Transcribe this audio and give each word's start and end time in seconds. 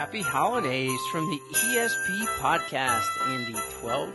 Happy 0.00 0.22
holidays 0.22 0.98
from 1.12 1.28
the 1.28 1.38
ESP 1.52 2.24
podcast 2.38 3.04
and 3.26 3.54
the 3.54 3.62
12 3.82 4.10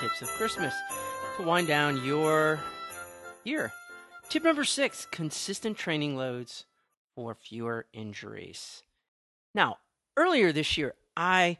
tips 0.00 0.22
of 0.22 0.28
Christmas 0.28 0.74
to 1.36 1.42
wind 1.42 1.68
down 1.68 2.02
your 2.02 2.58
year. 3.44 3.70
Tip 4.30 4.44
number 4.44 4.64
six 4.64 5.06
consistent 5.10 5.76
training 5.76 6.16
loads 6.16 6.64
for 7.14 7.34
fewer 7.34 7.84
injuries. 7.92 8.82
Now, 9.54 9.76
earlier 10.16 10.52
this 10.52 10.78
year, 10.78 10.94
I 11.18 11.58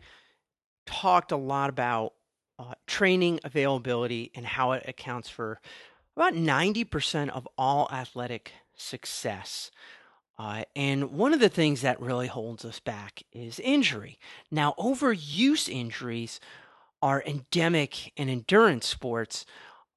talked 0.86 1.30
a 1.30 1.36
lot 1.36 1.68
about 1.68 2.14
uh, 2.58 2.76
training 2.86 3.40
availability 3.44 4.30
and 4.34 4.46
how 4.46 4.72
it 4.72 4.84
accounts 4.88 5.28
for 5.28 5.60
about 6.16 6.32
90% 6.32 7.28
of 7.28 7.46
all 7.58 7.90
athletic 7.92 8.52
success. 8.74 9.70
Uh, 10.38 10.64
and 10.74 11.12
one 11.12 11.32
of 11.32 11.40
the 11.40 11.48
things 11.48 11.80
that 11.80 12.00
really 12.00 12.26
holds 12.26 12.64
us 12.64 12.78
back 12.78 13.22
is 13.32 13.58
injury. 13.60 14.18
Now, 14.50 14.74
overuse 14.78 15.68
injuries 15.68 16.40
are 17.00 17.22
endemic 17.26 18.12
in 18.18 18.28
endurance 18.28 18.86
sports, 18.86 19.46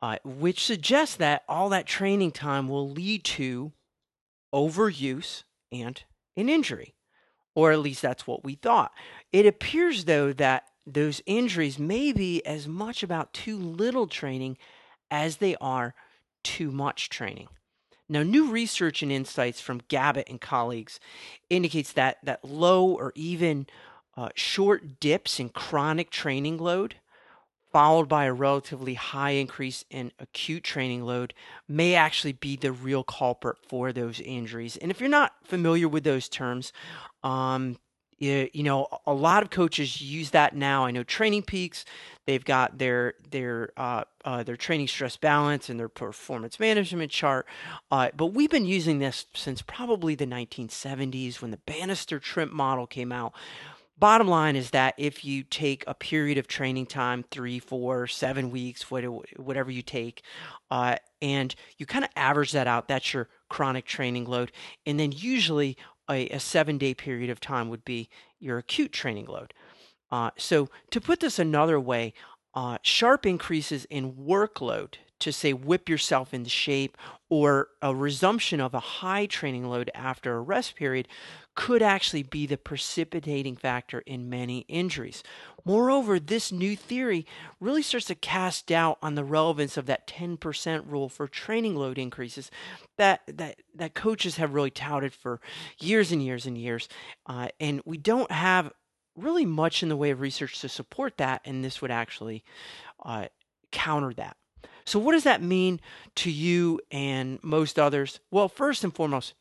uh, 0.02 0.18
which 0.24 0.64
suggests 0.64 1.18
that 1.18 1.44
all 1.50 1.70
that 1.70 1.86
training 1.86 2.32
time 2.32 2.70
will 2.70 2.90
lead 2.90 3.24
to 3.26 3.74
overuse 4.54 5.44
and 5.72 6.02
an 6.38 6.48
injury. 6.48 6.96
Or 7.56 7.72
at 7.74 7.80
least 7.80 8.02
that's 8.02 8.26
what 8.26 8.46
we 8.46 8.56
thought. 8.56 8.94
It 9.34 9.46
appears, 9.46 10.06
though, 10.06 10.32
that 10.34 10.64
those 10.88 11.22
injuries 11.26 11.78
may 11.78 12.14
be 12.14 12.46
as 12.46 12.68
much 12.68 13.04
about 13.04 13.34
too 13.34 13.58
little 13.58 14.08
training 14.08 14.58
as 15.12 15.38
they 15.38 15.58
are 15.60 15.94
too 16.44 16.72
much 16.72 17.10
training. 17.10 17.50
Now, 18.10 18.24
new 18.24 18.50
research 18.50 19.04
and 19.04 19.12
insights 19.12 19.62
from 19.62 19.82
Gabbett 19.82 20.30
and 20.30 20.42
colleagues 20.42 21.00
indicates 21.50 21.94
that 21.94 22.18
that 22.24 22.44
low 22.44 22.90
or 22.90 23.14
even 23.16 23.68
uh, 24.18 24.30
short 24.36 25.00
dips 25.00 25.40
in 25.40 25.50
chronic 25.50 26.10
training 26.10 26.58
load, 26.58 26.96
followed 27.72 28.10
by 28.10 28.26
a 28.26 28.34
relatively 28.34 28.96
high 28.96 29.32
increase 29.32 29.86
in 29.92 30.12
acute 30.18 30.64
training 30.64 31.06
load, 31.06 31.36
may 31.68 31.94
actually 31.94 32.34
be 32.34 32.56
the 32.56 32.72
real 32.72 33.04
culprit 33.04 33.58
for 33.68 33.94
those 33.94 34.20
injuries. 34.20 34.76
And 34.78 34.90
if 34.90 35.00
you're 35.00 35.08
not 35.08 35.34
familiar 35.44 35.88
with 35.88 36.04
those 36.04 36.28
terms, 36.28 36.74
um, 37.24 37.78
you, 38.20 38.50
you 38.54 38.64
know 38.64 38.88
a 39.06 39.14
lot 39.14 39.44
of 39.44 39.50
coaches 39.50 40.02
use 40.02 40.32
that 40.32 40.56
now. 40.56 40.86
I 40.86 40.92
know 40.92 41.04
TrainingPeaks 41.04 41.86
they've 42.26 42.46
got 42.46 42.78
their 42.78 43.16
their 43.32 43.72
uh, 43.78 44.04
uh, 44.24 44.44
their 44.44 44.58
training 44.58 44.88
stress 44.88 45.18
balance 45.18 45.70
and 45.70 45.80
their 45.80 45.90
performance 45.90 46.60
management 46.60 47.12
chart 47.12 47.48
uh, 47.92 48.10
but 48.16 48.28
we've 48.28 48.50
been 48.50 48.66
using 48.66 49.00
this 49.00 49.26
since 49.34 49.62
probably 49.62 50.16
the 50.16 50.28
1970s 50.28 51.42
when 51.42 51.52
the 51.52 51.58
Banister 51.66 52.20
TRIMP 52.20 52.52
model 52.52 52.86
came 52.86 53.12
out. 53.12 53.34
Bottom 53.98 54.30
line 54.30 54.56
is 54.56 54.70
that 54.70 54.94
if 54.98 55.26
you 55.26 55.44
take 55.44 55.84
a 55.86 55.94
period 55.94 56.38
of 56.38 56.48
training 56.48 56.86
time 56.86 57.26
three 57.32 57.60
four 57.60 58.08
seven 58.08 58.50
weeks 58.50 58.90
whatever 58.90 59.72
you 59.72 59.82
take 59.82 60.24
uh, 60.72 60.96
and 61.22 61.54
you 61.78 61.86
kind 61.86 62.06
of 62.06 62.12
average 62.16 62.54
that 62.54 62.68
out 62.68 62.88
that's 62.88 63.14
your 63.14 63.28
chronic 63.50 63.86
training 63.86 64.26
load. 64.26 64.52
And 64.86 65.00
then 65.00 65.12
usually 65.12 65.76
a, 66.10 66.28
a 66.30 66.40
seven 66.40 66.78
day 66.78 66.94
period 66.94 67.30
of 67.30 67.40
time 67.40 67.70
would 67.70 67.86
be 67.86 68.10
your 68.40 68.58
acute 68.58 68.92
training 68.92 69.26
load. 69.26 69.54
Uh, 70.12 70.32
so, 70.38 70.70
to 70.90 71.00
put 71.00 71.20
this 71.20 71.38
another 71.38 71.80
way, 71.80 72.14
uh, 72.56 72.78
sharp 72.82 73.26
increases 73.26 73.86
in 73.86 74.14
workload 74.14 74.96
to 75.20 75.32
say 75.32 75.54
whip 75.54 75.90
yourself 75.90 76.34
into 76.34 76.50
shape 76.50 76.98
or 77.30 77.70
a 77.82 77.94
resumption 77.94 78.60
of 78.60 78.74
a 78.74 78.80
high 78.80 79.26
training 79.26 79.66
load 79.66 79.92
after 79.94 80.36
a 80.36 80.42
rest 80.42 80.76
period 80.76 81.08
could 81.56 81.82
actually 81.82 82.24
be 82.24 82.46
the 82.46 82.58
precipitating 82.58 83.56
factor 83.56 84.00
in 84.00 84.30
many 84.30 84.60
injuries. 84.70 85.24
Moreover, 85.66 86.20
this 86.20 86.52
new 86.52 86.76
theory 86.76 87.26
really 87.60 87.82
starts 87.82 88.06
to 88.08 88.16
cast 88.16 88.68
doubt 88.68 88.98
on 89.02 89.16
the 89.16 89.26
relevance 89.26 89.76
of 89.76 89.86
that 89.88 90.08
10% 90.08 90.90
rule 90.90 91.10
for 91.10 91.28
training 91.28 91.76
load 91.76 91.98
increases 91.98 92.50
that, 92.98 93.22
that, 93.28 93.58
that 93.76 93.94
coaches 93.94 94.38
have 94.38 94.54
really 94.54 94.72
touted 94.72 95.14
for 95.14 95.42
years 95.80 96.12
and 96.12 96.24
years 96.24 96.46
and 96.46 96.58
years. 96.58 96.88
Uh, 97.26 97.50
and 97.60 97.82
we 97.86 97.98
don't 97.98 98.32
have 98.32 98.72
really 99.18 99.46
much 99.46 99.84
in 99.84 99.90
the 99.90 99.98
way 99.98 100.12
of 100.12 100.22
research 100.22 100.60
to 100.62 100.70
support 100.70 101.18
that, 101.18 101.42
and 101.44 101.64
this 101.64 101.82
would 101.82 101.92
actually 101.92 102.44
uh, 103.04 103.26
counter 103.72 104.14
that. 104.14 104.38
So, 104.90 104.98
what 104.98 105.12
does 105.12 105.24
that 105.26 105.44
mean 105.44 105.80
to 106.16 106.32
you 106.32 106.82
and 106.90 107.38
most 107.44 107.78
others? 107.78 108.20
Well, 108.32 108.50
first 108.50 108.84
and 108.84 108.92
foremost, 108.92 109.36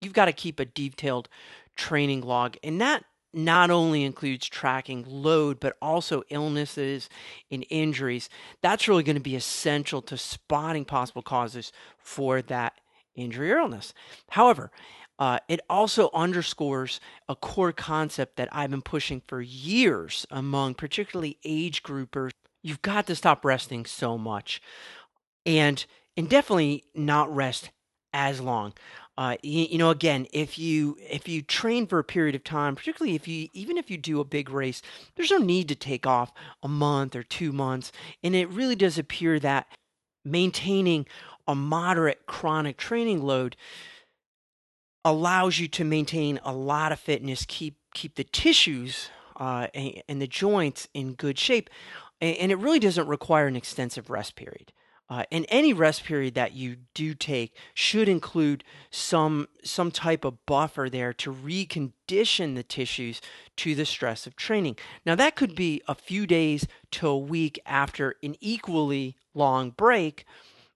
you've 0.00 0.12
got 0.12 0.26
to 0.26 0.32
keep 0.32 0.60
a 0.60 0.64
detailed 0.64 1.28
training 1.74 2.20
log. 2.20 2.56
And 2.62 2.80
that 2.80 3.04
not 3.34 3.72
only 3.72 4.04
includes 4.04 4.46
tracking 4.46 5.04
load, 5.08 5.58
but 5.58 5.76
also 5.82 6.22
illnesses 6.30 7.08
and 7.50 7.66
injuries. 7.70 8.30
That's 8.62 8.86
really 8.86 9.02
going 9.02 9.16
to 9.16 9.20
be 9.20 9.34
essential 9.34 10.00
to 10.02 10.16
spotting 10.16 10.84
possible 10.84 11.22
causes 11.22 11.72
for 11.98 12.40
that 12.42 12.74
injury 13.16 13.50
or 13.50 13.58
illness. 13.58 13.92
However, 14.30 14.70
uh, 15.18 15.40
it 15.48 15.58
also 15.68 16.08
underscores 16.14 17.00
a 17.28 17.34
core 17.34 17.72
concept 17.72 18.36
that 18.36 18.48
I've 18.52 18.70
been 18.70 18.82
pushing 18.82 19.22
for 19.26 19.42
years 19.42 20.24
among 20.30 20.74
particularly 20.74 21.36
age 21.44 21.82
groupers. 21.82 22.30
You've 22.68 22.82
got 22.82 23.06
to 23.06 23.16
stop 23.16 23.44
resting 23.44 23.86
so 23.86 24.18
much 24.18 24.60
and 25.46 25.84
and 26.16 26.28
definitely 26.28 26.84
not 26.94 27.34
rest 27.34 27.70
as 28.12 28.40
long. 28.40 28.74
Uh, 29.16 29.36
you, 29.42 29.66
you, 29.70 29.78
know, 29.78 29.90
again, 29.90 30.26
if 30.32 30.58
you 30.58 30.96
if 31.00 31.26
you 31.26 31.42
train 31.42 31.86
for 31.86 31.98
a 31.98 32.04
period 32.04 32.34
of 32.34 32.44
time, 32.44 32.76
particularly 32.76 33.16
if 33.16 33.26
you 33.26 33.48
even 33.52 33.78
if 33.78 33.90
you 33.90 33.96
do 33.96 34.20
a 34.20 34.24
big 34.24 34.50
race, 34.50 34.82
there's 35.16 35.30
no 35.30 35.38
need 35.38 35.68
to 35.68 35.74
take 35.74 36.06
off 36.06 36.32
a 36.62 36.68
month 36.68 37.16
or 37.16 37.22
two 37.22 37.50
months, 37.50 37.90
and 38.22 38.36
it 38.36 38.48
really 38.50 38.76
does 38.76 38.98
appear 38.98 39.40
that 39.40 39.66
maintaining 40.24 41.06
a 41.48 41.54
moderate 41.54 42.26
chronic 42.26 42.76
training 42.76 43.22
load 43.22 43.56
allows 45.04 45.58
you 45.58 45.66
to 45.66 45.84
maintain 45.84 46.38
a 46.44 46.52
lot 46.52 46.92
of 46.92 47.00
fitness, 47.00 47.44
keep 47.48 47.76
keep 47.94 48.14
the 48.14 48.24
tissues 48.24 49.08
uh, 49.36 49.68
and, 49.74 50.02
and 50.08 50.22
the 50.22 50.26
joints 50.26 50.88
in 50.94 51.14
good 51.14 51.38
shape, 51.38 51.70
and 52.20 52.52
it 52.52 52.58
really 52.58 52.78
doesn't 52.78 53.06
require 53.06 53.46
an 53.46 53.56
extensive 53.56 54.10
rest 54.10 54.36
period. 54.36 54.72
Uh, 55.10 55.24
and 55.32 55.46
any 55.48 55.72
rest 55.72 56.04
period 56.04 56.34
that 56.34 56.52
you 56.52 56.76
do 56.92 57.14
take 57.14 57.56
should 57.72 58.10
include 58.10 58.62
some 58.90 59.48
some 59.64 59.90
type 59.90 60.22
of 60.22 60.44
buffer 60.44 60.88
there 60.90 61.14
to 61.14 61.32
recondition 61.32 62.54
the 62.54 62.62
tissues 62.62 63.22
to 63.56 63.74
the 63.74 63.86
stress 63.86 64.26
of 64.26 64.36
training. 64.36 64.76
Now 65.06 65.14
that 65.14 65.34
could 65.34 65.54
be 65.54 65.80
a 65.88 65.94
few 65.94 66.26
days 66.26 66.66
to 66.92 67.08
a 67.08 67.16
week 67.16 67.58
after 67.64 68.16
an 68.22 68.36
equally 68.40 69.16
long 69.32 69.70
break, 69.70 70.26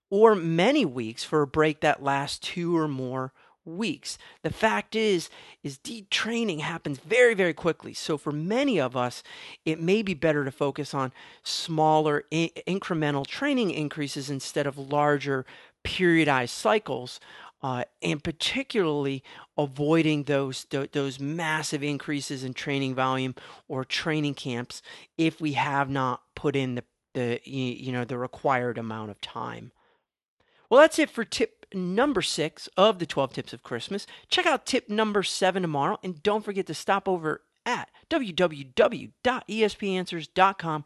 or 0.08 0.34
many 0.34 0.86
weeks 0.86 1.24
for 1.24 1.42
a 1.42 1.46
break 1.46 1.80
that 1.80 2.02
lasts 2.02 2.38
two 2.38 2.74
or 2.74 2.88
more 2.88 3.34
weeks. 3.64 4.18
The 4.42 4.50
fact 4.50 4.94
is 4.94 5.30
is 5.62 5.78
detraining 5.78 6.60
happens 6.60 6.98
very 6.98 7.34
very 7.34 7.54
quickly. 7.54 7.94
So 7.94 8.18
for 8.18 8.32
many 8.32 8.80
of 8.80 8.96
us, 8.96 9.22
it 9.64 9.80
may 9.80 10.02
be 10.02 10.14
better 10.14 10.44
to 10.44 10.50
focus 10.50 10.94
on 10.94 11.12
smaller 11.42 12.24
incremental 12.32 13.26
training 13.26 13.70
increases 13.70 14.30
instead 14.30 14.66
of 14.66 14.78
larger 14.78 15.44
periodized 15.84 16.50
cycles. 16.50 17.20
Uh, 17.64 17.84
and 18.02 18.24
particularly 18.24 19.22
avoiding 19.56 20.24
those 20.24 20.64
th- 20.64 20.90
those 20.90 21.20
massive 21.20 21.80
increases 21.80 22.42
in 22.42 22.52
training 22.52 22.92
volume 22.92 23.36
or 23.68 23.84
training 23.84 24.34
camps 24.34 24.82
if 25.16 25.40
we 25.40 25.52
have 25.52 25.88
not 25.88 26.22
put 26.34 26.56
in 26.56 26.74
the 26.74 26.82
the 27.14 27.40
you 27.44 27.92
know 27.92 28.04
the 28.04 28.18
required 28.18 28.78
amount 28.78 29.10
of 29.10 29.20
time. 29.20 29.70
Well, 30.68 30.80
that's 30.80 30.98
it 30.98 31.10
for 31.10 31.24
tip 31.24 31.61
number 31.74 32.22
six 32.22 32.68
of 32.76 32.98
the 32.98 33.06
12 33.06 33.32
tips 33.32 33.52
of 33.52 33.62
Christmas. 33.62 34.08
Check 34.28 34.46
out 34.46 34.66
tip 34.66 34.88
number 34.88 35.22
seven 35.22 35.62
tomorrow, 35.62 36.00
and 36.02 36.20
don't 36.22 36.44
forget 36.44 36.66
to 36.66 36.74
stop 36.74 37.08
over 37.08 37.42
at 37.64 37.88
www.espanswers.com 38.10 40.84